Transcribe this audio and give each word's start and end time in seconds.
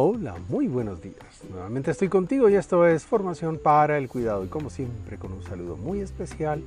Hola, 0.00 0.36
muy 0.48 0.68
buenos 0.68 1.02
días. 1.02 1.42
Nuevamente 1.50 1.90
estoy 1.90 2.06
contigo 2.06 2.48
y 2.48 2.54
esto 2.54 2.86
es 2.86 3.04
Formación 3.04 3.58
para 3.58 3.98
el 3.98 4.08
Cuidado. 4.08 4.44
Y 4.44 4.46
como 4.46 4.70
siempre, 4.70 5.18
con 5.18 5.32
un 5.32 5.42
saludo 5.42 5.76
muy 5.76 5.98
especial, 5.98 6.62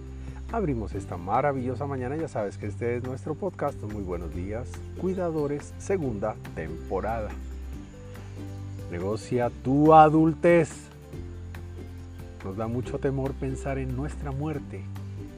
abrimos 0.51 0.93
esta 0.95 1.15
maravillosa 1.15 1.85
mañana. 1.85 2.17
Ya 2.17 2.27
sabes 2.27 2.57
que 2.57 2.67
este 2.67 2.97
es 2.97 3.03
nuestro 3.03 3.33
podcast. 3.35 3.81
Muy 3.83 4.03
buenos 4.03 4.35
días, 4.35 4.67
cuidadores, 4.99 5.73
segunda 5.79 6.35
temporada. 6.55 7.29
Negocia 8.91 9.49
tu 9.63 9.93
adultez. 9.93 10.69
Nos 12.43 12.57
da 12.57 12.67
mucho 12.67 12.99
temor 12.99 13.31
pensar 13.31 13.77
en 13.77 13.95
nuestra 13.95 14.31
muerte, 14.33 14.81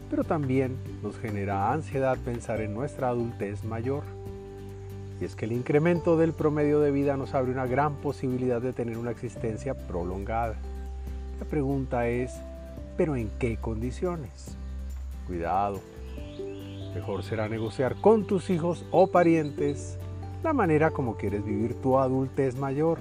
pero 0.10 0.24
también 0.24 0.76
nos 1.04 1.20
genera 1.20 1.72
ansiedad 1.72 2.18
pensar 2.26 2.60
en 2.60 2.74
nuestra 2.74 3.10
adultez 3.10 3.64
mayor 3.64 4.02
y 5.20 5.26
es 5.26 5.36
que 5.36 5.46
el 5.46 5.52
incremento 5.52 6.18
del 6.18 6.34
promedio 6.34 6.80
de 6.80 6.92
vida 6.92 7.18
nos 7.18 7.34
abre 7.34 7.52
una 7.52 7.66
gran 7.66 7.96
posibilidad 7.96 8.62
de 8.62 8.74
tener 8.74 8.98
una 8.98 9.12
existencia 9.12 9.74
prolongada. 9.74 10.56
La 11.40 11.46
pregunta 11.46 12.08
es, 12.08 12.34
¿pero 12.98 13.16
en 13.16 13.30
qué 13.40 13.58
condiciones? 13.58 14.56
Cuidado. 15.28 15.82
Mejor 16.94 17.24
será 17.24 17.48
negociar 17.48 17.96
con 18.02 18.26
tus 18.26 18.50
hijos 18.50 18.86
o 18.92 19.08
parientes 19.08 19.98
la 20.44 20.54
manera 20.54 20.92
como 20.92 21.16
quieres 21.16 21.44
vivir 21.44 21.74
tu 21.76 21.98
adultez 21.98 22.58
mayor. 22.58 23.00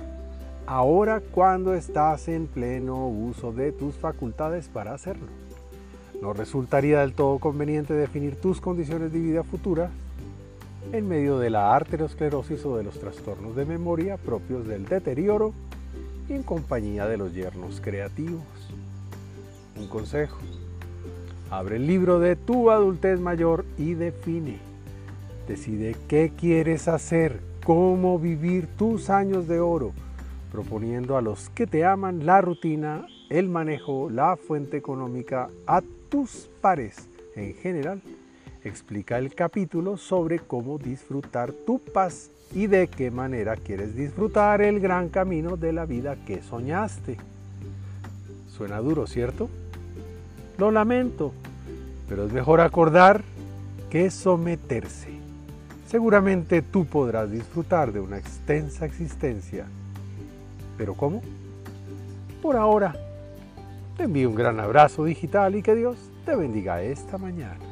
Ahora 0.67 1.21
cuando 1.21 1.75
estás 1.75 2.29
en 2.29 2.47
pleno 2.47 3.09
uso 3.09 3.53
de 3.53 3.73
tus 3.73 3.97
facultades 3.97 4.69
para 4.69 4.95
hacerlo. 4.95 5.27
No 6.21 6.33
resultaría 6.33 7.01
del 7.01 7.15
todo 7.15 7.41
conveniente 7.41 7.95
definir 7.95 8.37
tus 8.37 8.61
condiciones 8.61 9.13
de 9.13 9.19
vida 9.19 9.43
futura 9.43 9.91
en 10.91 11.09
medio 11.09 11.39
de 11.39 11.51
la 11.51 11.75
arteriosclerosis 11.75 12.65
o 12.67 12.77
de 12.77 12.85
los 12.85 12.99
trastornos 12.99 13.55
de 13.55 13.65
memoria 13.65 14.17
propios 14.17 14.67
del 14.67 14.87
deterioro 14.87 15.53
y 16.29 16.33
en 16.33 16.43
compañía 16.43 17.07
de 17.07 17.17
los 17.17 17.33
yernos 17.33 17.81
creativos. 17.81 18.43
Un 19.79 19.87
consejo. 19.87 20.39
Abre 21.51 21.77
el 21.77 21.87
libro 21.87 22.19
de 22.19 22.37
tu 22.37 22.71
adultez 22.71 23.21
mayor 23.21 23.65
y 23.79 23.95
define. 23.95 24.59
Decide 25.47 25.97
qué 26.09 26.33
quieres 26.37 26.89
hacer, 26.89 27.41
cómo 27.65 28.19
vivir 28.19 28.67
tus 28.79 29.11
años 29.11 29.49
de 29.49 29.61
oro, 29.61 29.93
proponiendo 30.51 31.17
a 31.17 31.23
los 31.23 31.51
que 31.51 31.67
te 31.67 31.85
aman 31.85 32.27
la 32.27 32.41
rutina, 32.41 33.07
el 33.29 33.49
manejo, 33.49 34.11
la 34.11 34.37
fuente 34.37 34.77
económica, 34.77 35.49
a 35.67 35.83
tus 36.09 36.49
pares 36.61 37.09
en 37.35 37.55
general 37.55 38.03
explica 38.65 39.19
el 39.19 39.35
capítulo 39.35 39.97
sobre 39.97 40.39
cómo 40.39 40.79
disfrutar 40.79 41.53
tu 41.53 41.79
paz 41.79 42.31
y 42.55 42.67
de 42.67 42.89
qué 42.89 43.11
manera 43.11 43.57
quieres 43.57 43.97
disfrutar 43.97 44.63
el 44.63 44.81
gran 44.81 45.09
camino 45.09 45.57
de 45.57 45.73
la 45.73 45.87
vida 45.87 46.17
que 46.27 46.43
soñaste. 46.43 47.17
Suena 48.57 48.79
duro, 48.79 49.07
¿cierto? 49.07 49.49
Lo 50.59 50.71
lamento, 50.71 51.33
pero 52.09 52.27
es 52.27 52.33
mejor 52.33 52.61
acordar 52.61 53.23
que 53.91 54.11
someterse. 54.11 55.11
Seguramente 55.89 56.63
tú 56.63 56.85
podrás 56.85 57.31
disfrutar 57.31 57.93
de 57.93 58.01
una 58.01 58.19
extensa 58.19 58.87
existencia. 58.87 59.67
¿Pero 60.79 60.95
cómo? 60.95 61.23
Por 62.41 62.57
ahora, 62.57 62.95
te 63.97 64.05
envío 64.05 64.29
un 64.29 64.35
gran 64.35 64.59
abrazo 64.59 65.05
digital 65.05 65.55
y 65.55 65.63
que 65.63 65.75
Dios 65.75 65.97
te 66.25 66.35
bendiga 66.35 66.83
esta 66.83 67.19
mañana. 67.19 67.72